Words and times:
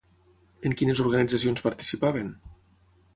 En 0.69 0.75
quines 0.79 1.01
organitzacions 1.03 1.65
participaven? 1.67 2.33